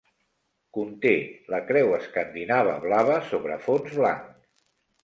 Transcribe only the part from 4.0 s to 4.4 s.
blanc.